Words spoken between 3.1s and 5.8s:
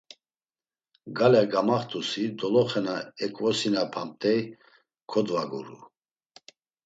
eǩvosinapamt̆ey kodvaguru.